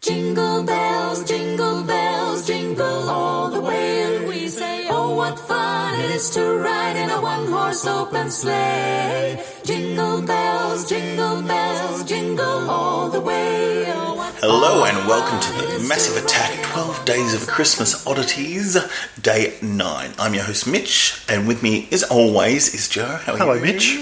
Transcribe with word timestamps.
Jingle 0.00 0.62
bells, 0.62 1.24
jingle 1.28 1.82
bells, 1.84 2.46
jingle 2.46 3.10
all 3.10 3.50
the 3.50 3.60
way. 3.60 4.02
And 4.02 4.28
we 4.28 4.48
say, 4.48 4.86
oh, 4.88 5.14
what 5.14 5.38
fun 5.38 6.00
it 6.00 6.06
is 6.12 6.30
to 6.30 6.42
ride 6.56 6.96
in 6.96 7.10
a 7.10 7.20
one 7.20 7.46
horse 7.48 7.86
open 7.86 8.30
sleigh. 8.30 9.44
Jingle 9.62 10.22
bells, 10.22 10.88
jingle 10.88 11.42
bells, 11.42 12.04
jingle 12.04 12.70
all 12.70 13.10
the 13.10 13.20
way. 13.20 13.92
Oh, 13.92 14.14
what 14.14 14.34
Hello 14.40 14.84
and 14.84 15.06
welcome 15.06 15.38
to 15.38 15.66
the 15.66 15.86
Massive 15.86 16.24
Attack 16.24 16.64
12 16.72 17.04
Days 17.04 17.34
of 17.34 17.46
Christmas 17.46 18.06
Oddities, 18.06 18.78
Day 19.20 19.58
9. 19.60 20.12
I'm 20.18 20.32
your 20.32 20.44
host 20.44 20.66
Mitch, 20.66 21.22
and 21.28 21.46
with 21.46 21.62
me, 21.62 21.88
as 21.92 22.04
always, 22.04 22.74
is 22.74 22.88
Joe. 22.88 23.04
How 23.04 23.34
are 23.34 23.36
Hello, 23.36 23.52
you? 23.52 23.60
Mitch. 23.60 23.98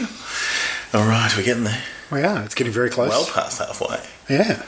Alright, 0.94 1.36
we're 1.36 1.42
getting 1.42 1.64
there. 1.64 1.82
We 2.12 2.22
are. 2.22 2.44
It's 2.44 2.54
getting 2.54 2.72
very 2.72 2.88
close. 2.88 3.08
Well 3.10 3.26
past 3.26 3.58
halfway. 3.58 4.00
yeah. 4.30 4.62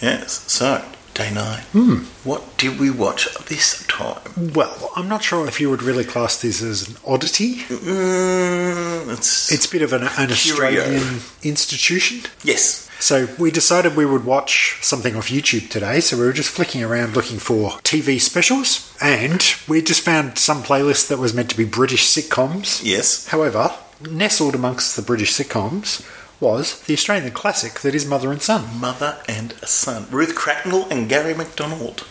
Yes, 0.00 0.50
so, 0.52 0.84
Day 1.14 1.32
9. 1.32 1.60
Hmm. 1.72 1.94
What 2.28 2.56
did 2.58 2.78
we 2.80 2.90
watch 2.90 3.32
this 3.46 3.86
time? 3.86 4.52
Well, 4.54 4.90
I'm 4.96 5.08
not 5.08 5.22
sure 5.22 5.46
if 5.46 5.60
you 5.60 5.70
would 5.70 5.82
really 5.82 6.04
class 6.04 6.40
this 6.42 6.60
as 6.62 6.88
an 6.88 6.96
oddity. 7.06 7.56
Mm, 7.58 9.12
it's, 9.12 9.52
It's 9.52 9.66
a 9.66 9.70
bit 9.70 9.82
of 9.82 9.92
an, 9.92 10.02
an 10.02 10.30
Australian 10.30 11.20
institution. 11.42 12.22
Yes. 12.42 12.88
So 13.00 13.28
we 13.38 13.50
decided 13.50 13.96
we 13.96 14.06
would 14.06 14.24
watch 14.24 14.78
something 14.82 15.14
off 15.14 15.28
YouTube 15.28 15.68
today. 15.68 16.00
So 16.00 16.16
we 16.16 16.24
were 16.24 16.32
just 16.32 16.50
flicking 16.50 16.82
around 16.82 17.14
looking 17.14 17.38
for 17.38 17.70
TV 17.82 18.20
specials, 18.20 18.96
and 19.00 19.42
we 19.68 19.82
just 19.82 20.00
found 20.02 20.38
some 20.38 20.62
playlist 20.62 21.08
that 21.08 21.18
was 21.18 21.34
meant 21.34 21.50
to 21.50 21.56
be 21.56 21.64
British 21.64 22.04
sitcoms. 22.06 22.82
Yes. 22.84 23.28
However, 23.28 23.72
nestled 24.00 24.54
amongst 24.54 24.96
the 24.96 25.02
British 25.02 25.32
sitcoms 25.32 26.04
was 26.40 26.80
the 26.82 26.94
Australian 26.94 27.30
classic 27.32 27.80
that 27.80 27.94
is 27.94 28.06
Mother 28.06 28.30
and 28.30 28.42
Son. 28.42 28.78
Mother 28.80 29.18
and 29.28 29.52
Son. 29.64 30.06
Ruth 30.10 30.34
Cracknell 30.34 30.88
and 30.90 31.08
Garry 31.08 31.34
McDonald. 31.34 32.06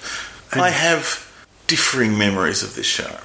I 0.54 0.70
have 0.70 1.30
differing 1.68 2.18
memories 2.18 2.63
of 2.63 2.76
this 2.76 2.85
show. 2.85 3.18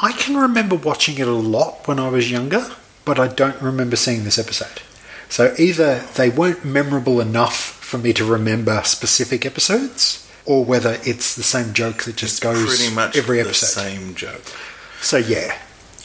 I 0.00 0.12
can 0.12 0.36
remember 0.36 0.74
watching 0.74 1.18
it 1.18 1.28
a 1.28 1.32
lot 1.32 1.86
when 1.86 1.98
I 2.00 2.08
was 2.08 2.30
younger, 2.30 2.66
but 3.04 3.18
I 3.18 3.28
don't 3.28 3.60
remember 3.62 3.96
seeing 3.96 4.24
this 4.24 4.38
episode. 4.38 4.82
So 5.28 5.54
either 5.58 6.00
they 6.16 6.30
weren't 6.30 6.64
memorable 6.64 7.20
enough 7.20 7.56
for 7.56 7.98
me 7.98 8.12
to 8.14 8.24
remember 8.24 8.82
specific 8.84 9.46
episodes, 9.46 10.20
or 10.46 10.64
whether 10.64 10.98
it's 11.04 11.34
the 11.36 11.42
same 11.42 11.72
joke 11.72 12.02
that 12.04 12.16
just 12.16 12.42
goes 12.42 12.64
Pretty 12.78 12.94
much 12.94 13.16
every 13.16 13.38
the 13.40 13.48
episode. 13.48 13.80
same 13.82 14.14
joke. 14.14 14.42
So 15.00 15.16
yeah, 15.16 15.56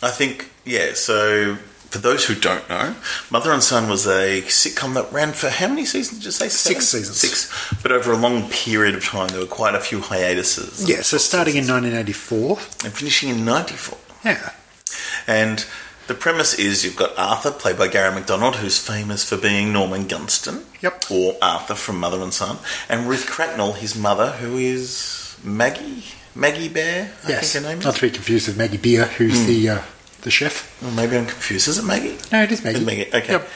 I 0.03 0.11
think, 0.11 0.49
yeah, 0.65 0.93
so 0.93 1.57
for 1.89 1.97
those 1.99 2.25
who 2.25 2.35
don't 2.35 2.67
know, 2.69 2.95
Mother 3.31 3.51
and 3.51 3.63
Son 3.63 3.89
was 3.89 4.05
a 4.05 4.41
sitcom 4.43 4.93
that 4.93 5.11
ran 5.11 5.33
for 5.33 5.49
how 5.49 5.67
many 5.67 5.85
seasons 5.85 6.19
did 6.19 6.25
you 6.25 6.31
say? 6.31 6.49
Seven? 6.49 6.81
Six 6.81 6.87
seasons. 6.87 7.17
Six. 7.17 7.81
But 7.81 7.91
over 7.91 8.11
a 8.11 8.17
long 8.17 8.49
period 8.49 8.95
of 8.95 9.03
time, 9.05 9.27
there 9.29 9.39
were 9.39 9.45
quite 9.47 9.75
a 9.75 9.79
few 9.79 9.99
hiatuses. 10.01 10.87
yeah. 10.89 11.01
So 11.01 11.17
starting 11.17 11.55
in 11.55 11.67
1984, 11.67 12.57
And 12.85 12.93
finishing 12.93 13.29
in 13.29 13.43
94. 13.45 13.97
yeah, 14.23 14.51
And 15.27 15.65
the 16.07 16.13
premise 16.15 16.53
is 16.57 16.83
you've 16.83 16.95
got 16.95 17.11
Arthur, 17.17 17.51
played 17.51 17.77
by 17.77 17.87
Garry 17.87 18.13
McDonald, 18.15 18.55
who's 18.57 18.77
famous 18.79 19.23
for 19.27 19.37
being 19.37 19.71
Norman 19.73 20.07
Gunston. 20.07 20.65
Yep. 20.81 21.05
Or 21.11 21.35
Arthur 21.41 21.75
from 21.75 21.99
Mother 21.99 22.21
and 22.21 22.33
Son. 22.33 22.57
And 22.87 23.07
Ruth 23.07 23.27
Cracknell, 23.27 23.73
his 23.73 23.95
mother, 23.95 24.31
who 24.33 24.57
is 24.57 25.35
Maggie? 25.43 26.03
Maggie 26.35 26.69
Beare, 26.69 27.11
I 27.25 27.29
yes, 27.29 27.53
think 27.53 27.63
her 27.65 27.69
name 27.71 27.79
is. 27.79 27.85
not 27.85 27.95
to 27.95 28.01
be 28.01 28.09
confused 28.11 28.47
with 28.47 28.57
Maggie 28.57 28.77
Beer, 28.77 29.05
who's 29.05 29.45
the 29.45 29.69
uh, 29.69 29.81
the 30.21 30.31
chef. 30.31 30.81
Or 30.83 30.91
maybe 30.91 31.17
I'm 31.17 31.25
confused. 31.25 31.67
Is 31.67 31.77
it 31.77 31.85
Maggie? 31.85 32.17
No, 32.31 32.43
it 32.43 32.51
is 32.51 32.63
Maggie. 32.63 32.77
It's 32.77 32.85
Maggie. 32.85 33.07
Okay. 33.13 33.33
Yep. 33.33 33.49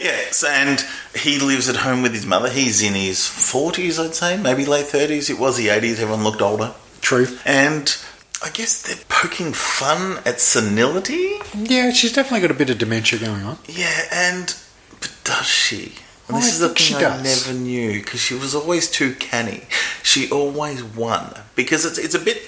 Yes, 0.00 0.44
and 0.44 0.84
he 1.14 1.38
lives 1.38 1.68
at 1.68 1.76
home 1.76 2.02
with 2.02 2.12
his 2.12 2.26
mother. 2.26 2.50
He's 2.50 2.82
in 2.82 2.94
his 2.94 3.18
40s, 3.18 4.02
I'd 4.04 4.14
say, 4.14 4.36
maybe 4.36 4.64
late 4.64 4.86
30s. 4.86 5.30
It 5.30 5.38
was 5.38 5.56
the 5.56 5.68
80s. 5.68 5.98
Everyone 5.98 6.24
looked 6.24 6.42
older. 6.42 6.74
True. 7.00 7.26
And 7.44 7.96
I 8.42 8.50
guess 8.50 8.82
they're 8.82 8.96
poking 9.08 9.52
fun 9.52 10.18
at 10.24 10.40
senility. 10.40 11.38
Yeah, 11.54 11.90
she's 11.90 12.12
definitely 12.12 12.40
got 12.40 12.50
a 12.50 12.58
bit 12.58 12.70
of 12.70 12.78
dementia 12.78 13.18
going 13.18 13.42
on. 13.42 13.58
Yeah, 13.66 14.02
and 14.12 14.54
but 15.00 15.12
does 15.24 15.46
she? 15.46 15.94
And 16.34 16.42
this 16.42 16.50
I 16.50 16.54
is 16.54 16.58
the 16.60 16.68
thing 16.70 16.96
I 16.96 17.00
does. 17.00 17.46
never 17.46 17.58
knew 17.58 17.94
because 18.00 18.20
she 18.20 18.34
was 18.34 18.54
always 18.54 18.90
too 18.90 19.14
canny. 19.14 19.62
She 20.02 20.30
always 20.30 20.82
won 20.82 21.34
because 21.54 21.84
it's 21.84 21.98
it's 21.98 22.14
a 22.14 22.18
bit. 22.18 22.42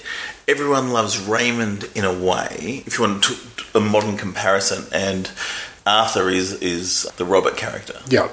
Everyone 0.47 0.91
loves 0.91 1.19
Raymond 1.19 1.89
in 1.95 2.03
a 2.05 2.13
way. 2.13 2.83
If 2.85 2.97
you 2.97 3.05
want 3.05 3.23
to, 3.23 3.35
a 3.75 3.79
modern 3.79 4.17
comparison, 4.17 4.85
and 4.91 5.31
Arthur 5.85 6.29
is 6.29 6.53
is 6.61 7.03
the 7.17 7.25
Robert 7.25 7.55
character, 7.57 7.99
Yeah. 8.09 8.27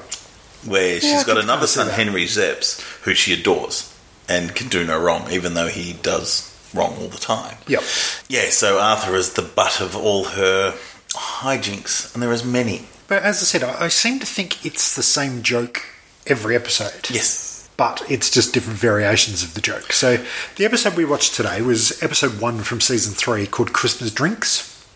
where 0.64 0.96
I 0.96 0.98
she's 0.98 1.24
got 1.24 1.38
another 1.38 1.66
son. 1.66 1.88
Henry 1.88 2.24
Szeps, 2.24 2.80
who 3.02 3.14
she 3.14 3.32
adores 3.32 3.94
and 4.28 4.54
can 4.54 4.68
do 4.68 4.84
no 4.84 4.98
wrong, 5.00 5.30
even 5.30 5.54
though 5.54 5.68
he 5.68 5.92
does 5.92 6.46
wrong 6.74 6.96
all 7.00 7.08
the 7.08 7.18
time. 7.18 7.56
Yep. 7.66 7.82
Yeah, 8.28 8.50
so 8.50 8.78
Arthur 8.78 9.14
is 9.16 9.32
the 9.34 9.42
butt 9.42 9.80
of 9.80 9.96
all 9.96 10.24
her 10.24 10.74
hijinks, 11.14 12.12
and 12.14 12.22
there 12.22 12.32
is 12.32 12.44
many. 12.44 12.86
But 13.10 13.24
as 13.24 13.42
I 13.42 13.44
said, 13.44 13.64
I, 13.64 13.86
I 13.86 13.88
seem 13.88 14.20
to 14.20 14.26
think 14.26 14.64
it's 14.64 14.94
the 14.94 15.02
same 15.02 15.42
joke 15.42 15.82
every 16.28 16.54
episode. 16.54 17.10
Yes. 17.10 17.68
But 17.76 18.02
it's 18.08 18.30
just 18.30 18.54
different 18.54 18.78
variations 18.78 19.42
of 19.42 19.54
the 19.54 19.60
joke. 19.60 19.92
So 19.92 20.24
the 20.54 20.64
episode 20.64 20.94
we 20.96 21.04
watched 21.04 21.34
today 21.34 21.60
was 21.60 22.00
episode 22.04 22.40
one 22.40 22.60
from 22.60 22.80
season 22.80 23.12
three 23.12 23.46
called 23.48 23.72
Christmas 23.72 24.12
Drinks. 24.12 24.86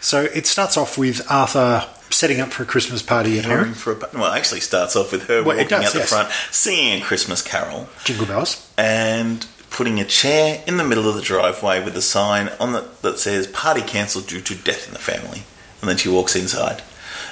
So 0.00 0.22
it 0.22 0.46
starts 0.46 0.76
off 0.76 0.96
with 0.96 1.26
Arthur 1.28 1.88
setting 2.10 2.40
up 2.40 2.52
for 2.52 2.62
a 2.62 2.66
Christmas 2.66 3.02
party 3.02 3.40
at 3.40 3.44
home. 3.46 3.72
for 3.74 3.94
a, 3.94 3.98
well, 4.14 4.32
it 4.32 4.36
actually 4.38 4.60
starts 4.60 4.94
off 4.94 5.10
with 5.10 5.24
her 5.26 5.42
Well, 5.42 5.56
walking 5.56 5.68
does, 5.68 5.86
out 5.86 5.92
the 5.94 5.98
yes. 5.98 6.08
front, 6.10 6.30
singing 6.52 7.02
a 7.02 7.04
Christmas 7.04 7.42
carol, 7.42 7.88
Jingle 8.04 8.26
bells. 8.26 8.70
and 8.78 9.44
putting 9.70 9.98
a 9.98 10.04
chair 10.04 10.62
in 10.68 10.76
the 10.76 10.84
middle 10.84 11.08
of 11.08 11.16
the 11.16 11.22
driveway 11.22 11.84
with 11.84 11.96
a 11.96 12.02
sign 12.02 12.50
on 12.60 12.72
the, 12.72 12.88
that 13.02 13.18
says 13.18 13.48
"Party 13.48 13.82
cancelled 13.82 14.28
due 14.28 14.40
to 14.42 14.54
death 14.54 14.86
in 14.86 14.92
the 14.92 15.00
family." 15.00 15.42
And 15.80 15.90
then 15.90 15.96
she 15.96 16.08
walks 16.08 16.36
inside, 16.36 16.82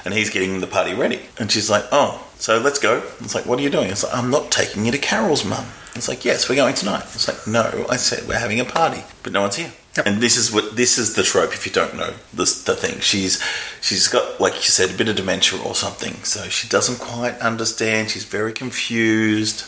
and 0.07 0.15
he's 0.15 0.31
getting 0.31 0.61
the 0.61 0.67
party 0.69 0.95
ready, 0.95 1.21
and 1.39 1.51
she's 1.51 1.69
like, 1.69 1.85
"Oh, 1.91 2.25
so 2.39 2.59
let's 2.59 2.79
go." 2.79 3.03
It's 3.21 3.35
like, 3.35 3.45
"What 3.45 3.59
are 3.59 3.63
you 3.63 3.71
doing?" 3.71 3.91
It's 3.91 4.05
like, 4.05 4.15
"I'm 4.15 4.31
not 4.31 4.51
taking 4.53 4.87
you 4.87 4.93
to 4.93 4.99
Carol's, 4.99 5.45
mum." 5.45 5.67
It's 5.97 6.09
like, 6.09 6.25
"Yes, 6.25 6.49
we're 6.49 6.55
going 6.55 6.75
tonight." 6.75 7.03
It's 7.13 7.27
like, 7.27 7.47
"No, 7.47 7.85
I 7.91 7.97
said 7.97 8.27
we're 8.29 8.39
having 8.39 8.61
a 8.61 8.65
party, 8.65 9.03
but 9.25 9.33
no 9.33 9.43
one's 9.43 9.57
here." 9.57 9.73
Yep. 9.97 10.07
And 10.07 10.21
this 10.21 10.37
is 10.37 10.53
what 10.53 10.77
this 10.77 10.97
is 10.97 11.15
the 11.15 11.25
trope. 11.25 11.53
If 11.53 11.67
you 11.67 11.73
don't 11.73 11.97
know 11.97 12.13
this, 12.33 12.63
the 12.63 12.77
thing, 12.77 13.01
she's 13.01 13.43
she's 13.81 14.07
got 14.07 14.41
like 14.41 14.55
you 14.55 14.71
said 14.79 14.91
a 14.91 14.95
bit 14.95 15.09
of 15.09 15.17
dementia 15.17 15.61
or 15.61 15.75
something, 15.75 16.23
so 16.23 16.49
she 16.49 16.69
doesn't 16.69 17.01
quite 17.01 17.39
understand. 17.41 18.11
She's 18.11 18.25
very 18.25 18.53
confused 18.53 19.65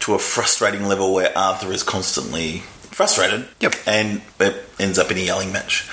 to 0.00 0.14
a 0.14 0.18
frustrating 0.18 0.86
level 0.86 1.12
where 1.12 1.36
Arthur 1.36 1.70
is 1.72 1.82
constantly 1.82 2.62
frustrated. 2.92 3.46
Yep. 3.60 3.74
And 3.86 4.22
it 4.40 4.64
ends 4.78 4.98
up 4.98 5.10
in 5.10 5.18
a 5.18 5.20
yelling 5.20 5.52
match, 5.52 5.86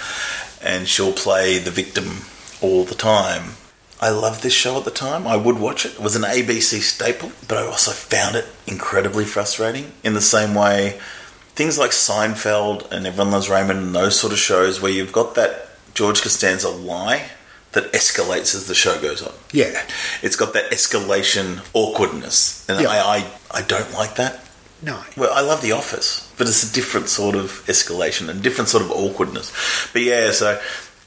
and 0.62 0.88
she'll 0.88 1.12
play 1.12 1.58
the 1.58 1.72
victim 1.72 2.22
all 2.62 2.86
the 2.86 2.96
time. 2.96 3.56
I 4.04 4.10
loved 4.10 4.44
this 4.44 4.54
show 4.54 4.78
at 4.78 4.84
the 4.86 4.92
time. 4.92 5.26
I 5.26 5.38
would 5.38 5.58
watch 5.58 5.86
it. 5.86 5.94
It 5.94 6.00
was 6.02 6.16
an 6.16 6.24
ABC 6.24 6.82
staple, 6.82 7.32
but 7.48 7.58
I 7.58 7.66
also 7.66 7.92
found 7.92 8.36
it 8.36 8.46
incredibly 8.68 9.26
frustrating 9.26 9.94
in 10.04 10.14
the 10.14 10.22
same 10.22 10.54
way 10.54 11.00
things 11.56 11.78
like 11.78 11.92
Seinfeld 11.92 12.92
and 12.92 13.06
Everyone 13.08 13.32
Loves 13.32 13.50
Raymond 13.50 13.80
and 13.80 13.96
those 13.96 14.20
sort 14.20 14.34
of 14.34 14.40
shows 14.40 14.82
where 14.82 14.92
you've 14.92 15.12
got 15.14 15.36
that 15.36 15.70
George 15.94 16.22
Costanza 16.22 16.70
lie 16.70 17.30
that 17.74 17.92
escalates 17.94 18.54
as 18.56 18.68
the 18.68 18.76
show 18.76 19.00
goes 19.02 19.22
on. 19.22 19.34
Yeah. 19.52 19.82
It's 20.22 20.36
got 20.36 20.54
that 20.54 20.72
escalation 20.72 21.62
awkwardness, 21.74 22.68
and 22.70 22.82
Yeah. 22.82 22.90
I, 22.90 23.18
I 23.18 23.60
I 23.60 23.62
don't 23.62 23.92
like 23.94 24.16
that. 24.16 24.44
No. 24.82 25.02
Well, 25.16 25.32
I 25.34 25.42
love 25.42 25.62
The 25.62 25.72
Office, 25.72 26.30
but 26.38 26.48
it's 26.48 26.70
a 26.70 26.74
different 26.74 27.08
sort 27.08 27.36
of 27.36 27.64
escalation 27.68 28.28
and 28.30 28.42
different 28.44 28.70
sort 28.70 28.84
of 28.84 28.92
awkwardness. 28.92 29.52
But 29.94 30.02
yeah, 30.02 30.32
so 30.32 30.60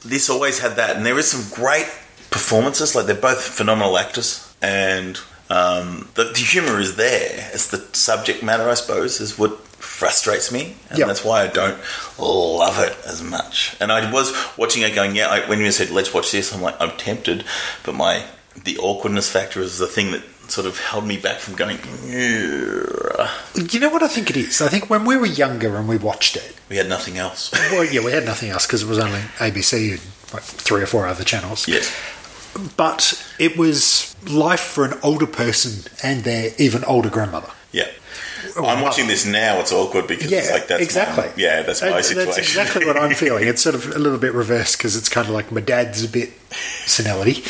this 0.03 0.29
always 0.29 0.59
had 0.59 0.77
that, 0.77 0.95
and 0.95 1.05
there 1.05 1.19
is 1.19 1.27
some 1.29 1.43
great 1.53 1.87
performances. 2.29 2.95
Like 2.95 3.05
they're 3.05 3.15
both 3.15 3.41
phenomenal 3.41 3.97
actors, 3.97 4.53
and 4.61 5.17
um, 5.49 6.09
the, 6.15 6.25
the 6.25 6.39
humor 6.39 6.79
is 6.79 6.95
there. 6.95 7.49
It's 7.53 7.67
the 7.67 7.79
subject 7.93 8.43
matter, 8.43 8.69
I 8.69 8.73
suppose, 8.75 9.19
is 9.21 9.37
what 9.37 9.57
frustrates 9.77 10.51
me, 10.51 10.75
and 10.89 10.97
Yep. 10.99 11.07
that's 11.07 11.23
why 11.23 11.43
I 11.43 11.47
don't 11.47 11.79
love 12.19 12.79
it 12.79 12.95
as 13.05 13.21
much. 13.23 13.75
And 13.79 13.91
I 13.91 14.11
was 14.11 14.33
watching 14.57 14.83
it, 14.83 14.93
going, 14.95 15.15
"Yeah." 15.15 15.27
I, 15.29 15.47
when 15.47 15.59
you 15.59 15.71
said, 15.71 15.89
"Let's 15.91 16.13
watch 16.13 16.31
this," 16.31 16.53
I'm 16.53 16.61
like, 16.61 16.75
I'm 16.79 16.91
tempted, 16.97 17.45
but 17.83 17.95
my 17.95 18.23
the 18.63 18.77
awkwardness 18.79 19.29
factor 19.31 19.61
is 19.61 19.77
the 19.77 19.85
thing 19.87 20.11
that 20.11 20.23
sort 20.49 20.65
of 20.65 20.79
held 20.79 21.05
me 21.05 21.17
back 21.17 21.37
from 21.39 21.55
going. 21.55 21.77
You 23.71 23.79
know 23.79 23.89
what 23.89 24.01
I 24.03 24.07
think 24.07 24.29
it 24.29 24.37
is? 24.37 24.61
I 24.61 24.67
think 24.69 24.89
when 24.89 25.05
we 25.05 25.15
were 25.17 25.25
younger 25.25 25.75
and 25.77 25.87
we 25.87 25.97
watched 25.97 26.35
it, 26.35 26.55
We 26.69 26.77
had 26.77 26.87
nothing 26.89 27.17
else. 27.17 27.51
well, 27.71 27.83
yeah, 27.85 28.03
we 28.03 28.11
had 28.11 28.25
nothing 28.25 28.49
else 28.49 28.65
because 28.65 28.83
it 28.83 28.87
was 28.87 28.97
only 28.99 29.19
ABC 29.39 29.91
and 29.91 30.01
like 30.33 30.43
three 30.43 30.81
or 30.81 30.85
four 30.87 31.05
other 31.07 31.23
channels. 31.23 31.67
yes. 31.67 31.91
But 32.75 33.25
it 33.39 33.57
was 33.57 34.15
life 34.27 34.59
for 34.61 34.85
an 34.85 34.97
older 35.03 35.27
person 35.27 35.91
and 36.03 36.23
their 36.23 36.51
even 36.57 36.83
older 36.85 37.09
grandmother. 37.09 37.51
Yeah. 37.71 37.87
Oh, 38.55 38.65
I'm 38.65 38.81
watching 38.81 39.07
this 39.07 39.25
now. 39.25 39.59
It's 39.59 39.71
awkward 39.71 40.07
because 40.07 40.31
Yeah, 40.31 40.39
it's 40.39 40.51
like 40.51 40.67
that's 40.67 40.81
exactly. 40.83 41.25
My, 41.25 41.33
yeah, 41.37 41.61
that's 41.61 41.81
my 41.81 42.01
situation. 42.01 42.25
That's 42.25 42.37
exactly 42.39 42.85
what 42.85 42.97
I'm 42.97 43.13
feeling. 43.13 43.47
It's 43.47 43.61
sort 43.61 43.75
of 43.75 43.95
a 43.95 43.99
little 43.99 44.19
bit 44.19 44.33
reversed 44.33 44.77
because 44.77 44.95
it's 44.95 45.09
kind 45.09 45.27
of 45.27 45.33
like 45.33 45.51
my 45.51 45.61
dad's 45.61 46.03
a 46.03 46.09
bit 46.09 46.31
senility, 46.85 47.43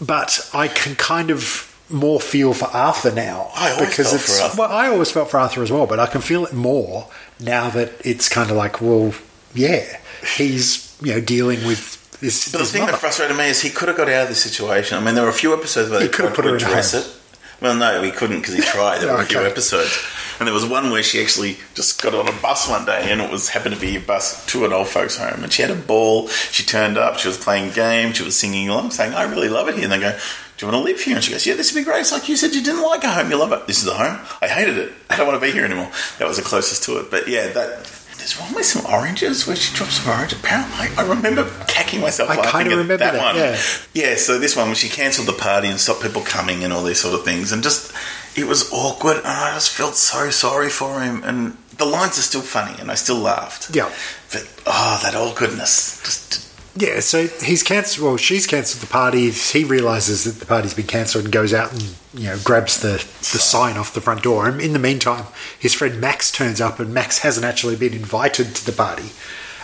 but 0.00 0.48
I 0.54 0.68
can 0.68 0.94
kind 0.94 1.30
of 1.30 1.64
more 1.90 2.20
feel 2.20 2.52
for 2.52 2.66
Arthur 2.66 3.10
now 3.10 3.50
I 3.56 3.70
always 3.72 3.96
felt 3.96 4.20
for 4.20 4.42
Arthur. 4.42 4.58
well, 4.58 4.70
I 4.70 4.88
always 4.88 5.10
felt 5.10 5.30
for 5.30 5.38
Arthur 5.40 5.62
as 5.62 5.72
well, 5.72 5.86
but 5.86 5.98
I 5.98 6.06
can 6.06 6.20
feel 6.20 6.44
it 6.44 6.52
more 6.52 7.08
now 7.40 7.70
that 7.70 7.92
it's 8.04 8.28
kind 8.28 8.50
of 8.50 8.56
like, 8.56 8.80
well, 8.82 9.14
yeah, 9.54 9.98
he's 10.36 10.96
you 11.02 11.14
know 11.14 11.20
dealing 11.20 11.66
with 11.66 11.96
this. 12.20 12.50
But 12.52 12.58
the 12.58 12.64
thing 12.64 12.82
mother. 12.82 12.92
that 12.92 12.98
frustrated 13.00 13.36
me 13.36 13.48
is 13.48 13.60
he 13.62 13.70
could 13.70 13.88
have 13.88 13.96
got 13.96 14.08
out 14.08 14.24
of 14.24 14.28
this 14.28 14.42
situation. 14.42 14.98
I 14.98 15.04
mean, 15.04 15.14
there 15.14 15.24
were 15.24 15.30
a 15.30 15.34
few 15.34 15.52
episodes 15.54 15.90
where 15.90 16.00
He 16.00 16.06
they 16.06 16.12
could 16.12 16.26
have 16.26 16.34
put 16.34 16.44
her 16.44 16.56
in 16.56 16.56
address 16.56 16.94
it. 16.94 17.14
Well, 17.60 17.74
no, 17.74 18.02
he 18.02 18.12
couldn't 18.12 18.40
because 18.40 18.54
he 18.54 18.60
tried. 18.74 18.98
There 18.98 19.12
were 19.12 19.22
a 19.22 19.26
few 19.26 19.40
episodes, 19.40 19.98
and 20.38 20.46
there 20.46 20.54
was 20.54 20.64
one 20.64 20.90
where 20.90 21.02
she 21.02 21.20
actually 21.20 21.56
just 21.74 22.00
got 22.00 22.14
on 22.14 22.28
a 22.28 22.40
bus 22.40 22.68
one 22.68 22.84
day, 22.84 23.10
and 23.10 23.20
it 23.20 23.30
was 23.30 23.48
happened 23.48 23.74
to 23.74 23.80
be 23.80 23.96
a 23.96 24.00
bus 24.00 24.46
to 24.46 24.64
an 24.64 24.72
old 24.72 24.88
folks' 24.88 25.16
home, 25.16 25.42
and 25.42 25.52
she 25.52 25.62
had 25.62 25.70
a 25.72 25.74
ball. 25.74 26.28
She 26.28 26.62
turned 26.62 26.96
up. 26.96 27.18
She 27.18 27.26
was 27.26 27.36
playing 27.36 27.72
games. 27.72 28.16
She 28.16 28.22
was 28.24 28.38
singing 28.38 28.68
along, 28.68 28.92
saying, 28.92 29.12
"I 29.12 29.24
really 29.24 29.48
love 29.48 29.68
it 29.68 29.74
here." 29.74 29.84
And 29.84 29.92
they 29.92 30.00
go. 30.00 30.16
Do 30.56 30.66
you 30.66 30.72
want 30.72 30.82
to 30.82 30.90
live 30.90 31.00
here? 31.00 31.14
And 31.14 31.24
she 31.24 31.30
goes, 31.30 31.46
Yeah, 31.46 31.54
this 31.54 31.72
would 31.72 31.78
be 31.78 31.84
great. 31.84 32.00
It's 32.00 32.10
like 32.10 32.28
you 32.28 32.34
said 32.36 32.52
you 32.52 32.60
didn't 32.64 32.82
like 32.82 33.04
a 33.04 33.08
home, 33.12 33.30
you 33.30 33.36
love 33.36 33.52
it. 33.52 33.68
This 33.68 33.80
is 33.80 33.86
a 33.86 33.94
home. 33.94 34.18
I 34.42 34.48
hated 34.48 34.76
it. 34.76 34.92
I 35.08 35.16
don't 35.16 35.28
want 35.28 35.40
to 35.40 35.46
be 35.46 35.52
here 35.52 35.64
anymore. 35.64 35.88
That 36.18 36.26
was 36.26 36.36
the 36.36 36.42
closest 36.42 36.82
to 36.86 36.98
it. 36.98 37.12
But 37.12 37.28
yeah, 37.28 37.46
that 37.46 37.86
there's 38.28 38.40
one 38.40 38.54
with 38.54 38.66
some 38.66 38.84
oranges 38.92 39.46
where 39.46 39.56
she 39.56 39.74
drops 39.74 40.00
some 40.00 40.12
orange. 40.12 40.32
Apparently, 40.32 40.88
I 40.96 41.06
remember 41.06 41.48
cacking 41.66 42.00
myself 42.00 42.30
I 42.30 42.36
laughing 42.36 42.66
at 42.66 42.70
remember 42.70 42.96
that, 42.98 43.12
that, 43.12 43.22
one. 43.22 43.36
yeah. 43.36 43.58
Yeah, 43.94 44.16
so 44.16 44.38
this 44.38 44.56
one, 44.56 44.66
when 44.66 44.74
she 44.74 44.88
cancelled 44.88 45.28
the 45.28 45.32
party 45.32 45.68
and 45.68 45.80
stopped 45.80 46.02
people 46.02 46.22
coming 46.22 46.62
and 46.64 46.72
all 46.72 46.82
these 46.82 47.00
sort 47.00 47.14
of 47.14 47.24
things, 47.24 47.52
and 47.52 47.62
just 47.62 47.92
it 48.36 48.44
was 48.46 48.70
awkward, 48.72 49.18
and 49.18 49.26
I 49.26 49.54
just 49.54 49.70
felt 49.70 49.94
so 49.94 50.30
sorry 50.30 50.68
for 50.68 51.00
him. 51.00 51.22
And 51.24 51.56
the 51.76 51.86
lines 51.86 52.18
are 52.18 52.22
still 52.22 52.42
funny, 52.42 52.78
and 52.80 52.90
I 52.90 52.94
still 52.94 53.16
laughed. 53.18 53.74
Yeah. 53.74 53.90
but 54.30 54.46
oh, 54.66 55.00
that 55.02 55.14
awkwardness, 55.14 56.02
just 56.02 56.47
Yeah, 56.78 57.00
so 57.00 57.26
he's 57.26 57.64
cancelled. 57.64 58.06
Well, 58.06 58.16
she's 58.16 58.46
cancelled 58.46 58.82
the 58.82 58.92
party. 58.92 59.30
He 59.30 59.64
realizes 59.64 60.22
that 60.24 60.38
the 60.38 60.46
party's 60.46 60.74
been 60.74 60.86
cancelled 60.86 61.24
and 61.24 61.32
goes 61.32 61.52
out 61.52 61.72
and 61.72 61.96
you 62.14 62.28
know 62.28 62.38
grabs 62.44 62.80
the 62.80 62.98
the 63.18 63.38
sign 63.38 63.76
off 63.76 63.92
the 63.94 64.00
front 64.00 64.22
door. 64.22 64.48
And 64.48 64.60
in 64.60 64.74
the 64.74 64.78
meantime, 64.78 65.26
his 65.58 65.74
friend 65.74 66.00
Max 66.00 66.30
turns 66.30 66.60
up, 66.60 66.78
and 66.78 66.94
Max 66.94 67.18
hasn't 67.18 67.44
actually 67.44 67.74
been 67.74 67.94
invited 67.94 68.54
to 68.54 68.64
the 68.64 68.72
party. 68.72 69.10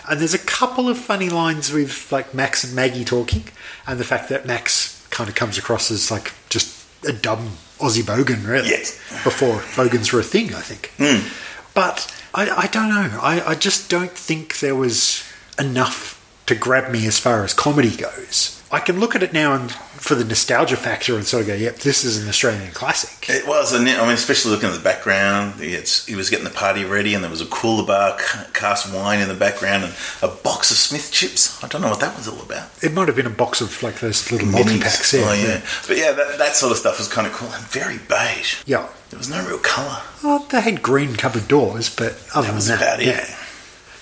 And 0.09 0.19
there's 0.19 0.33
a 0.33 0.39
couple 0.39 0.89
of 0.89 0.97
funny 0.97 1.29
lines 1.29 1.71
with 1.71 2.11
like 2.11 2.33
Max 2.33 2.65
and 2.65 2.75
Maggie 2.75 3.05
talking, 3.05 3.45
and 3.87 3.97
the 3.97 4.03
fact 4.03 4.27
that 4.29 4.45
Max 4.45 5.07
kind 5.09 5.29
of 5.29 5.35
comes 5.35 5.57
across 5.57 5.89
as 5.91 6.11
like 6.11 6.33
just 6.49 6.85
a 7.07 7.13
dumb 7.13 7.51
Aussie 7.79 8.03
bogan, 8.03 8.45
really. 8.45 8.69
Yes. 8.69 8.99
Before 9.23 9.63
bogans 9.77 10.11
were 10.11 10.19
a 10.19 10.23
thing, 10.23 10.53
I 10.53 10.61
think. 10.61 10.91
Hmm. 10.97 11.27
But 11.73 12.13
I, 12.33 12.49
I 12.49 12.67
don't 12.67 12.89
know. 12.89 13.19
I, 13.21 13.51
I 13.51 13.55
just 13.55 13.89
don't 13.89 14.11
think 14.11 14.59
there 14.59 14.75
was 14.75 15.23
enough 15.57 16.14
to 16.47 16.55
grab 16.55 16.91
me 16.91 17.05
as 17.07 17.17
far 17.19 17.43
as 17.43 17.53
comedy 17.53 17.95
goes. 17.95 18.51
I 18.71 18.79
can 18.79 18.99
look 18.99 19.15
at 19.15 19.23
it 19.23 19.31
now 19.31 19.53
and 19.53 19.71
for 19.71 20.15
the 20.15 20.23
nostalgia 20.25 20.75
factor 20.75 21.15
and 21.15 21.25
sort 21.25 21.41
of 21.41 21.47
go, 21.47 21.53
yep, 21.53 21.77
this 21.77 22.03
is 22.03 22.21
an 22.21 22.27
Australian 22.27 22.71
classic. 22.73 23.29
It 23.29 23.47
was, 23.47 23.73
and 23.73 23.87
I 23.87 24.01
mean, 24.03 24.11
especially 24.13 24.51
looking 24.51 24.69
at 24.69 24.75
the 24.75 24.83
background, 24.83 25.55
it's, 25.59 26.05
he 26.05 26.15
was 26.15 26.29
getting 26.29 26.45
the 26.45 26.51
party 26.51 26.83
ready, 26.83 27.13
and 27.13 27.23
there 27.23 27.31
was 27.31 27.41
a 27.41 27.45
cooler 27.45 27.85
bar, 27.85 28.17
cask 28.53 28.93
wine 28.93 29.19
in 29.21 29.27
the 29.29 29.33
background, 29.35 29.83
and 29.85 29.93
a 30.21 30.27
box 30.27 30.71
of 30.71 30.77
Smith 30.77 31.11
chips. 31.11 31.63
I 31.63 31.67
don't 31.67 31.81
know 31.81 31.89
what 31.89 32.01
that 32.01 32.15
was 32.17 32.27
all 32.27 32.41
about. 32.41 32.69
It 32.83 32.91
might 32.93 33.07
have 33.07 33.15
been 33.15 33.25
a 33.27 33.29
box 33.31 33.61
of 33.61 33.81
like 33.81 33.99
those 33.99 34.29
little 34.31 34.47
multi 34.47 34.79
packs. 34.79 35.13
Yeah, 35.13 35.21
Oh, 35.25 35.33
yeah. 35.33 35.61
But 35.87 35.97
yeah, 35.97 36.11
that, 36.11 36.37
that 36.37 36.55
sort 36.55 36.71
of 36.71 36.77
stuff 36.77 36.97
was 36.99 37.07
kind 37.07 37.25
of 37.27 37.33
cool 37.33 37.49
and 37.49 37.63
very 37.65 37.97
beige. 38.09 38.61
yeah. 38.65 38.87
There 39.11 39.19
was 39.19 39.29
no 39.29 39.47
real 39.47 39.59
colour. 39.59 40.01
Well, 40.23 40.39
they 40.39 40.59
had 40.61 40.81
green 40.81 41.15
cupboard 41.15 41.47
doors, 41.47 41.95
but 41.95 42.17
other 42.35 42.51
That 42.51 42.59
than 42.61 42.79
that, 42.79 42.81
about 42.81 42.99
it. 42.99 43.05
yeah. 43.07 43.37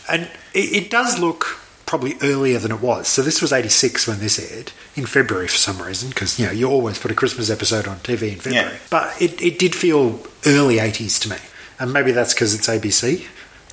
And 0.10 0.24
it, 0.54 0.84
it 0.86 0.90
does 0.90 1.20
look 1.20 1.60
probably 1.86 2.16
earlier 2.22 2.60
than 2.60 2.72
it 2.72 2.82
was. 2.82 3.08
So 3.08 3.22
this 3.22 3.42
was 3.42 3.52
86 3.54 4.08
when 4.08 4.20
this 4.20 4.40
aired, 4.40 4.72
in 4.96 5.06
February 5.06 5.48
for 5.48 5.58
some 5.58 5.82
reason, 5.82 6.10
because, 6.10 6.40
you 6.40 6.46
know, 6.46 6.52
you 6.52 6.70
always 6.70 6.98
put 6.98 7.12
a 7.12 7.16
Christmas 7.16 7.50
episode 7.50 7.88
on 7.88 7.98
TV 7.98 8.34
in 8.34 8.40
February. 8.40 8.72
Yeah. 8.72 8.78
But 8.90 9.22
it, 9.22 9.42
it 9.42 9.60
did 9.60 9.76
feel 9.76 10.20
early 10.46 10.78
80s 10.78 11.22
to 11.22 11.30
me. 11.30 11.38
And 11.80 11.92
maybe 11.92 12.12
that's 12.12 12.34
because 12.34 12.54
it's 12.56 12.68
ABC, 12.68 13.26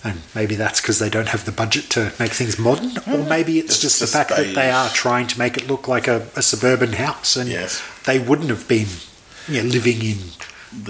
and 0.03 0.21
maybe 0.35 0.55
that's 0.55 0.81
because 0.81 0.99
they 0.99 1.11
don't 1.11 1.29
have 1.29 1.45
the 1.45 1.53
budget 1.53 1.91
to 1.91 2.13
make 2.19 2.33
things 2.33 2.59
modern, 2.59 2.91
or 2.91 3.21
mm-hmm. 3.21 3.29
maybe 3.29 3.59
it's 3.59 3.75
It's 3.75 3.81
just 3.81 4.01
the 4.01 4.07
fact 4.07 4.31
that 4.31 4.55
they 4.55 4.71
are 4.71 4.89
trying 4.89 5.27
to 5.29 5.39
make 5.39 5.57
it 5.57 5.69
look 5.69 5.87
like 5.87 6.09
a, 6.09 6.27
a 6.35 6.43
suburban 6.43 6.95
house, 6.95 7.37
and 7.37 7.49
Yes. 7.49 7.83
they 8.07 8.19
wouldn't 8.19 8.49
have 8.49 8.67
been 8.67 8.87
you 9.49 9.63
know, 9.63 9.69
living 9.69 10.03
in 10.03 10.17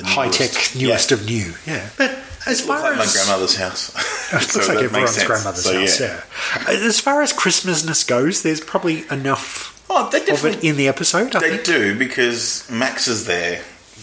high 0.04 0.28
tech, 0.28 0.52
newest. 0.52 0.76
newest 0.76 1.10
Yeah. 1.10 1.16
of 1.16 1.26
new. 1.26 1.54
Yeah. 1.66 1.88
But 1.98 2.18
as 2.46 2.60
far 2.60 2.82
looked 2.82 2.98
like 2.98 3.06
as 3.06 3.14
my 3.16 3.20
grandmother's 3.20 3.56
house. 3.56 3.94
it 4.32 4.42
So 4.42 4.58
looks 4.58 4.68
like 4.68 4.78
everyone's 4.78 5.24
grandmother's 5.24 5.64
So, 5.64 5.78
house. 5.80 6.00
Yeah. 6.00 6.22
As 6.68 7.00
far 7.00 7.22
as 7.22 7.32
Christmasness 7.32 8.06
goes, 8.06 8.42
there's 8.42 8.60
probably 8.60 9.04
enough 9.10 9.76
Oh, 9.92 10.08
they 10.10 10.20
of 10.32 10.44
it 10.44 10.62
in 10.62 10.76
the 10.76 10.86
episode. 10.86 11.34
I 11.34 11.40
They 11.40 11.50
think. 11.50 11.64
do 11.64 11.98
because 11.98 12.68
Max 12.70 13.08
is 13.08 13.26
there, 13.26 13.62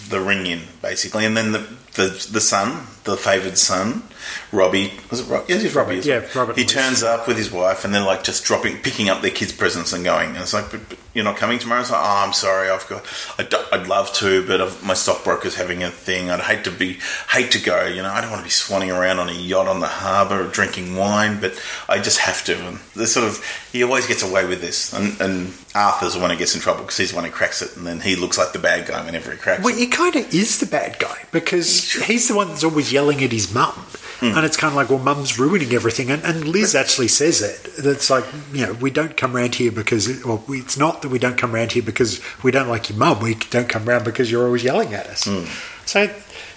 the 0.10 0.20
ring 0.20 0.46
in 0.46 0.62
basically, 0.82 1.26
and 1.26 1.36
then 1.36 1.52
the 1.52 1.68
the, 1.94 2.28
the 2.32 2.42
son, 2.42 2.86
the 3.06 3.18
favoured 3.18 3.58
son, 3.58 4.04
Robbie. 4.52 4.94
Was 5.10 5.22
it 5.22 5.24
Robbie? 5.32 5.46
Yes, 5.54 5.64
it's 5.64 5.74
Robbie. 5.74 5.96
isn't 5.98 6.12
yeah. 6.12 6.28
Robert 6.40 6.56
He 6.56 6.62
Lewis. 6.62 6.72
turns 6.74 7.02
up 7.04 7.28
with 7.28 7.38
his 7.38 7.52
wife, 7.52 7.86
and 7.86 7.94
then 7.94 8.06
like 8.06 8.24
just 8.24 8.44
dropping, 8.46 8.78
picking 8.78 9.10
up 9.10 9.22
their 9.22 9.32
kids' 9.32 9.52
presents 9.52 9.94
and 9.94 10.04
going. 10.04 10.30
And 10.30 10.38
it's 10.38 10.54
like, 10.54 10.70
but, 10.70 10.88
but 10.90 10.98
you're 11.16 11.24
not 11.26 11.38
coming 11.38 11.58
tomorrow. 11.58 11.82
It's 11.82 11.90
like, 11.90 12.00
oh, 12.00 12.24
I'm 12.28 12.34
sorry, 12.34 12.70
I've 12.70 12.88
got. 12.88 13.04
I'd, 13.40 13.52
I'd 13.74 13.88
love 13.88 14.14
to, 14.16 14.46
but 14.46 14.62
I've, 14.62 14.84
my 14.84 14.94
stockbroker's 14.94 15.56
having 15.56 15.82
a 15.82 15.90
thing. 15.90 16.30
I'd 16.30 16.40
hate 16.42 16.64
to 16.66 16.72
be, 16.72 17.00
hate 17.32 17.50
to 17.54 17.60
go. 17.60 17.88
You 17.88 18.04
know, 18.04 18.12
I 18.12 18.22
don't 18.22 18.30
want 18.30 18.42
to 18.42 18.46
be 18.46 18.52
swanning 18.52 18.96
around 18.96 19.18
on 19.18 19.28
a 19.30 19.34
yacht 19.34 19.68
on 19.68 19.80
the 19.80 19.88
harbour 19.88 20.48
drinking 20.50 20.96
wine, 20.96 21.40
but 21.42 21.60
I 21.90 21.98
just 22.00 22.20
have 22.20 22.44
to. 22.46 22.56
And 22.68 22.78
there's 22.96 23.12
sort 23.12 23.26
of 23.26 23.44
he 23.72 23.82
always 23.82 24.06
gets 24.06 24.22
away 24.22 24.46
with 24.46 24.62
this, 24.62 24.94
and, 24.94 25.20
and 25.20 25.52
Arthur's 25.74 26.14
the 26.14 26.20
one 26.20 26.30
who 26.30 26.38
gets 26.38 26.54
in 26.54 26.62
trouble 26.62 26.82
because 26.82 26.98
he's 26.98 27.10
the 27.10 27.16
one 27.16 27.26
who 27.26 27.32
cracks 27.32 27.64
it, 27.64 27.76
and 27.76 27.88
then 27.88 28.02
he 28.02 28.16
looks 28.16 28.38
like 28.38 28.54
the 28.54 28.60
bad 28.60 28.88
guy 28.88 29.04
whenever 29.04 29.32
he 29.32 29.38
cracks 29.38 29.64
Well, 29.64 29.74
it. 29.76 29.80
he 29.80 29.88
kind 29.88 30.16
of 30.16 30.32
is 30.32 30.60
the 30.60 30.67
bad 30.68 31.00
guy 31.00 31.24
because 31.32 31.94
he's 32.06 32.28
the 32.28 32.36
one 32.36 32.50
that's 32.50 32.64
always 32.64 32.92
yelling 32.92 33.24
at 33.24 33.32
his 33.32 33.54
mum. 33.54 33.74
Hmm. 34.20 34.36
And 34.36 34.46
it's 34.46 34.58
kind 34.58 34.72
of 34.72 34.76
like, 34.76 34.90
well, 34.90 34.98
mum's 34.98 35.38
ruining 35.38 35.74
everything. 35.74 36.10
And, 36.10 36.24
and 36.24 36.48
Liz 36.48 36.74
actually 36.74 37.08
says 37.08 37.42
it. 37.44 37.84
That's 37.84 38.10
like, 38.10 38.26
you 38.52 38.66
know, 38.66 38.74
we 38.74 38.90
don't 38.90 39.16
come 39.16 39.36
round 39.36 39.56
here 39.56 39.72
because, 39.72 40.24
well, 40.26 40.44
it's 40.50 40.76
not 40.76 41.04
that 41.04 41.10
we 41.10 41.20
don't 41.20 41.38
come 41.38 41.54
round 41.54 41.74
here 41.74 41.84
because 41.84 42.20
we 42.44 42.50
don't 42.50 42.68
like 42.68 42.90
your 42.90 42.98
mum. 42.98 43.20
We 43.22 43.36
don't 43.36 43.70
come 43.70 43.86
round 43.86 44.06
because 44.06 44.32
you're 44.32 44.46
always 44.46 44.64
yelling 44.64 44.96
at 44.96 45.06
us. 45.06 45.26
Hmm. 45.26 45.46
So 45.86 46.12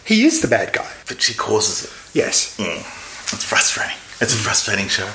he 0.05 0.25
is 0.25 0.41
the 0.41 0.49
bad 0.49 0.73
guy. 0.73 0.91
But 1.07 1.21
she 1.21 1.35
causes 1.35 1.85
it. 1.85 2.17
Yes. 2.17 2.59
It's 2.59 3.45
frustrating. 3.45 3.97
It's 4.23 4.35
a 4.35 4.37
frustrating 4.37 4.89
show. 4.89 5.09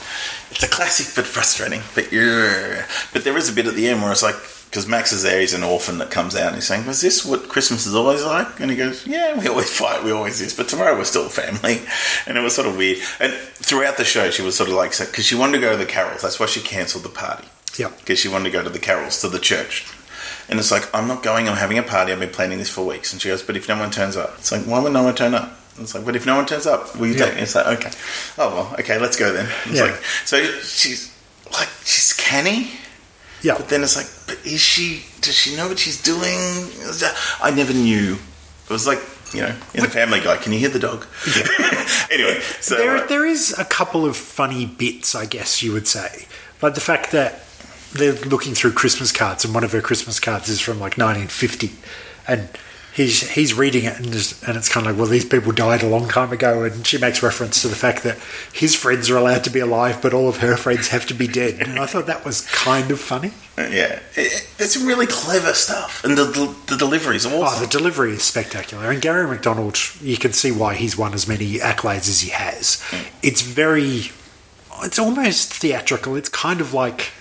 It's 0.52 0.64
a 0.64 0.68
classic, 0.68 1.08
but 1.16 1.26
frustrating. 1.26 1.82
But 1.94 2.12
yeah, 2.12 2.86
but 3.12 3.24
there 3.24 3.38
is 3.38 3.50
a 3.50 3.54
bit 3.54 3.66
at 3.68 3.74
the 3.74 3.88
end 3.88 4.02
where 4.02 4.12
it's 4.12 4.24
like 4.24 4.36
because 4.75 4.89
Max 4.89 5.13
is 5.13 5.24
there, 5.24 5.39
he's 5.39 5.54
an 5.54 5.63
orphan 5.63 6.00
that 6.00 6.12
comes 6.12 6.36
out 6.36 6.48
and 6.48 6.56
he's 6.56 6.68
saying, 6.68 6.86
"Was 6.86 7.00
this 7.00 7.24
what 7.24 7.48
Christmas 7.48 7.86
is 7.86 7.95
always 7.95 8.25
like?" 8.25 8.60
And 8.60 8.69
he 8.69 8.75
goes, 8.75 9.07
"Yeah, 9.07 9.39
we 9.39 9.48
always 9.48 9.72
fight, 9.72 10.04
we 10.04 10.12
always 10.12 10.38
this, 10.38 10.54
but 10.54 10.68
tomorrow 10.68 10.94
we're 10.98 11.06
still 11.06 11.27
a 11.27 11.30
family." 11.30 11.80
And 12.27 12.38
it 12.38 12.42
was 12.42 12.54
sort 12.56 12.68
of 12.68 12.75
weird. 12.75 12.98
And 13.22 13.31
throughout 13.33 13.96
the 13.96 14.03
show, 14.03 14.29
she 14.32 14.41
was 14.41 14.58
sort 14.58 14.67
of 14.67 14.75
like, 14.75 14.91
because 14.98 15.24
she 15.25 15.36
wanted 15.36 15.53
to 15.53 15.60
go 15.62 15.72
to 15.72 15.77
the 15.77 15.86
carols. 15.86 16.22
That's 16.24 16.39
why 16.41 16.48
she 16.48 16.60
cancelled 16.60 17.03
the 17.05 17.10
party. 17.10 17.48
Yeah. 17.77 17.89
because 18.00 18.20
she 18.20 18.27
wanted 18.27 18.46
to 18.46 18.51
go 18.51 18.63
to 18.63 18.70
the 18.70 18.79
carols 18.79 19.22
to 19.22 19.29
the 19.29 19.39
church. 19.39 19.86
And 20.50 20.60
it's 20.60 20.72
like, 20.72 20.94
I'm 20.94 21.08
not 21.08 21.24
going, 21.24 21.48
I'm 21.48 21.55
having 21.58 21.77
a 21.77 21.84
party, 21.84 22.12
I've 22.12 22.20
been 22.20 22.29
planning 22.29 22.58
this 22.58 22.70
for 22.70 22.86
weeks. 22.86 23.13
And 23.13 23.22
she 23.22 23.29
goes, 23.29 23.44
But 23.44 23.55
if 23.55 23.70
no 23.70 23.77
one 23.79 23.91
turns 23.91 24.17
up, 24.17 24.36
it's 24.39 24.51
like, 24.51 24.63
Why 24.63 24.79
would 24.79 24.91
no 24.91 25.03
one 25.03 25.15
turn 25.15 25.34
up? 25.34 25.58
It's 25.79 25.96
like, 25.96 26.03
But 26.03 26.17
if 26.17 26.25
no 26.25 26.36
one 26.36 26.46
turns 26.46 26.65
up, 26.67 26.96
will 26.98 27.08
you 27.08 27.13
Yeah. 27.13 27.25
take 27.27 27.36
me? 27.36 27.41
It's 27.44 27.55
like, 27.55 27.67
Okay. 27.79 27.91
Oh, 28.38 28.50
well, 28.55 28.75
okay, 28.79 28.98
let's 29.00 29.15
go 29.15 29.32
then. 29.32 29.48
It's 29.67 29.75
Yeah. 29.77 29.84
like, 29.84 30.03
so 30.25 30.44
she's 30.62 31.12
like, 31.53 31.70
she's 31.86 32.12
canny, 32.13 32.72
Yeah. 33.41 33.55
but 33.55 33.70
then 33.70 33.84
it's 33.84 33.96
like, 33.96 34.08
But 34.27 34.46
is 34.46 34.62
she, 34.62 35.03
does 35.22 35.36
she 35.36 35.55
know 35.55 35.67
what 35.67 35.79
she's 35.79 36.01
doing? 36.01 36.70
I 37.41 37.51
never 37.55 37.74
knew. 37.74 38.17
It 38.63 38.70
was 38.70 38.88
like, 38.88 39.00
you 39.34 39.41
know, 39.41 39.55
in 39.74 39.84
the 39.84 39.89
family 39.89 40.20
guy, 40.20 40.38
can 40.38 40.53
you 40.53 40.60
hear 40.60 40.70
the 40.70 40.79
dog? 40.79 41.05
anyway, 42.12 42.39
so. 42.60 42.75
there, 42.75 42.98
uh, 42.98 43.08
there 43.08 43.25
is 43.25 43.58
a 43.58 43.65
couple 43.65 44.05
of 44.05 44.15
funny 44.15 44.65
bits, 44.65 45.13
I 45.13 45.25
guess 45.25 45.62
you 45.62 45.74
would 45.74 45.88
say. 45.88 46.25
Like 46.62 46.74
the 46.74 46.82
fact 46.82 47.12
that 47.12 47.44
they're 47.94 48.13
looking 48.13 48.53
through 48.53 48.74
Christmas 48.74 49.12
cards, 49.12 49.46
and 49.46 49.53
one 49.53 49.63
of 49.63 49.72
her 49.72 49.82
Christmas 49.82 50.20
cards 50.20 50.50
is 50.50 50.60
from 50.60 50.79
like 50.79 50.98
1950, 50.98 51.72
and 52.27 52.50
he's 52.96 53.30
he's 53.32 53.54
reading 53.54 53.84
it, 53.84 53.98
and, 54.00 54.12
just, 54.12 54.42
and 54.48 54.58
it's 54.58 54.70
kind 54.70 54.88
of 54.88 54.94
like, 54.94 55.00
well, 55.00 55.10
these 55.10 55.25
people 55.25 55.52
died 55.52 55.84
a 55.84 55.88
long 55.88 56.08
time 56.08 56.32
ago, 56.32 56.64
and 56.64 56.88
she 56.88 56.98
makes 56.98 57.22
reference 57.22 57.62
to 57.62 57.68
the 57.68 57.75
fact 57.75 58.04
that 58.04 58.18
his 58.54 58.74
friends 58.75 59.10
are 59.10 59.18
allowed 59.18 59.44
to 59.44 59.50
be 59.50 59.60
alive, 59.60 60.02
but 60.02 60.14
all 60.14 60.30
of 60.30 60.38
her 60.38 60.56
friends 60.56 60.88
have 60.88 61.06
to 61.08 61.14
be 61.14 61.28
dead. 61.28 61.60
And 61.60 61.78
I 61.78 61.86
thought 61.86 62.08
that 62.08 62.24
was 62.25 62.42
kind 62.52 62.90
of 62.92 63.00
funny. 63.00 63.32
Uh, 63.58 63.64
yeah, 63.64 64.00
it, 64.16 64.34
it, 64.34 64.50
it's 64.60 64.78
really 64.78 65.08
clever 65.08 65.54
stuff. 65.54 66.04
And 66.04 66.18
the, 66.18 66.25
the, 66.25 66.56
the 66.68 66.78
delivery 66.78 67.18
is 67.18 67.25
awesome. 67.25 67.44
Oh, 67.44 67.60
the 67.60 67.68
delivery 67.68 68.12
is 68.14 68.24
spectacular. 68.24 68.92
And 68.92 69.02
Garry 69.02 69.28
McDonald, 69.28 69.78
you 70.02 70.18
can 70.18 70.34
see 70.34 70.52
why 70.52 70.75
he's 70.75 70.98
won 70.98 71.14
as 71.14 71.28
many 71.28 71.56
accolades 71.56 72.10
as 72.10 72.22
he 72.22 72.32
has. 72.32 72.82
Mm. 72.90 73.06
It's 73.24 73.42
very, 73.42 74.12
it's 74.84 75.00
almost 75.00 75.54
theatrical. 75.54 76.16
It's 76.16 76.30
kind 76.30 76.60
of 76.60 76.74
like 76.74 77.12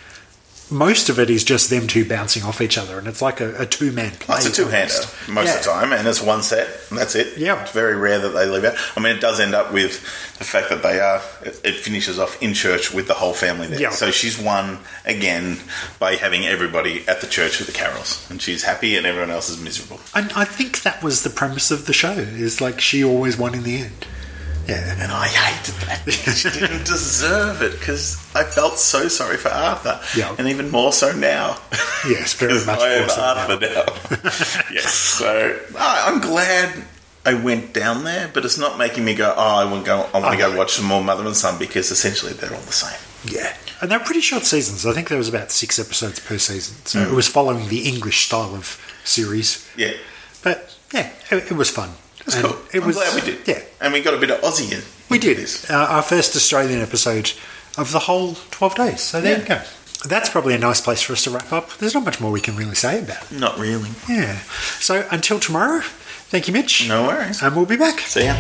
most 0.70 1.08
of 1.08 1.18
it 1.18 1.30
is 1.30 1.44
just 1.44 1.70
them 1.70 1.86
two 1.86 2.08
bouncing 2.08 2.42
off 2.42 2.60
each 2.60 2.78
other, 2.78 2.98
and 2.98 3.06
it's 3.06 3.20
like 3.22 3.40
a, 3.40 3.62
a 3.62 3.66
two 3.66 3.92
man 3.92 4.12
play. 4.12 4.36
It's 4.38 4.46
a 4.46 4.52
two-hander 4.52 4.94
most 5.28 5.46
Yeah. 5.46 5.56
of 5.58 5.64
the 5.64 5.70
time, 5.70 5.92
and 5.92 6.08
it's 6.08 6.22
one 6.22 6.42
set, 6.42 6.68
and 6.90 6.98
that's 6.98 7.14
it. 7.14 7.36
Yeah. 7.38 7.60
it's 7.62 7.72
very 7.72 7.96
rare 7.96 8.18
that 8.18 8.30
they 8.30 8.46
leave 8.46 8.64
out. 8.64 8.74
I 8.96 9.00
mean, 9.00 9.14
it 9.16 9.20
does 9.20 9.40
end 9.40 9.54
up 9.54 9.72
with 9.72 10.00
the 10.38 10.44
fact 10.44 10.70
that 10.70 10.82
they 10.82 11.00
are. 11.00 11.20
It, 11.42 11.60
it 11.64 11.74
finishes 11.76 12.18
off 12.18 12.42
in 12.42 12.54
church 12.54 12.92
with 12.92 13.06
the 13.08 13.14
whole 13.14 13.34
family 13.34 13.66
there. 13.66 13.80
Yeah. 13.80 13.90
So 13.90 14.10
she's 14.10 14.38
won 14.40 14.78
again 15.04 15.58
by 15.98 16.16
having 16.16 16.46
everybody 16.46 17.06
at 17.06 17.20
the 17.20 17.26
church 17.26 17.58
with 17.58 17.66
the 17.68 17.74
carols, 17.74 18.26
and 18.30 18.40
she's 18.40 18.62
happy, 18.64 18.96
and 18.96 19.06
everyone 19.06 19.30
else 19.30 19.48
is 19.50 19.60
miserable. 19.60 20.00
And 20.14 20.32
I 20.34 20.44
think 20.44 20.82
that 20.82 21.02
was 21.02 21.22
the 21.24 21.30
premise 21.30 21.70
of 21.70 21.86
the 21.86 21.92
show. 21.92 22.12
Is 22.12 22.60
like 22.60 22.80
she 22.80 23.04
always 23.04 23.36
won 23.36 23.54
in 23.54 23.62
the 23.64 23.80
end. 23.82 24.06
Yeah, 24.68 24.96
And 25.02 25.12
I 25.12 25.26
hated 25.28 25.74
that. 25.86 26.10
she 26.36 26.48
didn't 26.50 26.84
deserve 26.86 27.60
it 27.62 27.72
because 27.78 28.16
I 28.34 28.44
felt 28.44 28.78
so 28.78 29.08
sorry 29.08 29.36
for 29.36 29.50
Arthur, 29.50 30.00
Yeah. 30.18 30.34
and 30.38 30.48
even 30.48 30.70
more 30.70 30.92
so 30.92 31.12
now. 31.12 31.58
yes, 32.08 32.32
very 32.34 32.54
much 32.66 32.80
I 32.80 32.94
am 32.94 33.08
so. 33.08 33.20
Arthur 33.20 33.60
now. 33.60 34.72
yes, 34.72 34.92
so 34.92 35.58
I- 35.78 36.04
I'm 36.10 36.20
glad 36.20 36.84
I 37.26 37.34
went 37.34 37.72
down 37.72 38.04
there, 38.04 38.30
but 38.32 38.44
it's 38.44 38.58
not 38.58 38.78
making 38.78 39.04
me 39.04 39.14
go. 39.14 39.32
Oh, 39.36 39.40
I 39.56 39.64
want 39.64 39.84
to 39.84 39.86
go. 39.86 40.08
I 40.14 40.20
want 40.20 40.32
to 40.32 40.38
go 40.38 40.56
watch 40.56 40.72
some 40.72 40.84
more 40.86 41.02
Mother 41.02 41.24
and 41.26 41.36
Son 41.36 41.58
because 41.58 41.90
essentially 41.90 42.32
they're 42.32 42.52
all 42.52 42.60
the 42.60 42.72
same. 42.72 42.98
Yeah, 43.26 43.54
and 43.80 43.90
they're 43.90 43.98
pretty 44.00 44.20
short 44.20 44.44
seasons. 44.44 44.84
I 44.86 44.92
think 44.92 45.08
there 45.08 45.16
was 45.18 45.28
about 45.30 45.50
six 45.50 45.78
episodes 45.78 46.20
per 46.20 46.36
season, 46.38 46.76
so 46.84 46.98
Mm. 47.00 47.10
it 47.12 47.14
was 47.14 47.26
following 47.28 47.68
the 47.68 47.88
English 47.88 48.26
style 48.26 48.54
of 48.54 48.78
series. 49.04 49.66
Yeah, 49.76 49.92
But 50.42 50.74
yeah, 50.92 51.10
it, 51.30 51.50
it 51.50 51.56
was 51.56 51.70
fun. 51.70 51.90
It's 52.26 52.36
And 52.36 52.44
cool. 52.46 52.56
It 52.72 52.80
I'm 52.80 52.86
was 52.86 52.96
glad 52.96 53.14
we 53.14 53.20
did. 53.20 53.46
Yeah, 53.46 53.60
and 53.80 53.92
we 53.92 54.00
got 54.02 54.14
a 54.14 54.18
bit 54.18 54.30
of 54.30 54.40
Aussie 54.40 54.72
in. 54.72 54.82
we 55.10 55.18
did. 55.18 55.36
This. 55.38 55.68
Uh, 55.70 55.74
our 55.74 56.02
first 56.02 56.34
Australian 56.36 56.80
episode 56.80 57.32
of 57.78 57.92
the 57.92 58.00
whole 58.00 58.34
twelve 58.50 58.74
days. 58.74 59.00
So 59.00 59.20
there 59.20 59.32
Yeah. 59.36 59.42
you 59.42 59.48
go. 59.48 59.60
That's 60.08 60.28
probably 60.28 60.54
a 60.54 60.58
nice 60.58 60.80
place 60.82 61.00
for 61.00 61.14
us 61.14 61.24
to 61.24 61.30
wrap 61.30 61.50
up. 61.52 61.70
There's 61.78 61.94
not 61.94 62.04
much 62.04 62.20
more 62.20 62.30
we 62.30 62.40
can 62.40 62.56
really 62.56 62.74
say 62.74 62.98
about 63.00 63.22
it. 63.22 63.32
Not 63.32 63.58
really. 63.58 63.90
Yeah. 64.08 64.38
So 64.78 65.06
until 65.10 65.38
tomorrow, 65.40 65.80
thank 65.80 66.46
you, 66.46 66.52
Mitch. 66.52 66.86
No 66.88 67.04
worries. 67.06 67.42
And 67.42 67.56
we'll 67.56 67.64
be 67.66 67.76
back. 67.76 68.00
See 68.00 68.24
ya. 68.26 68.34